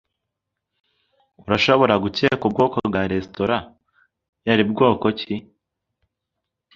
Urashobora 1.45 1.93
gukeka 2.03 2.43
ubwoko 2.49 2.75
bwa 2.87 3.01
resitora 3.11 3.57
yari 4.47 4.63
bwoko 4.71 5.05
ki? 5.19 5.35